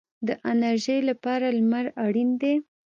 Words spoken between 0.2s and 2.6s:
د انرژۍ لپاره لمر اړین دی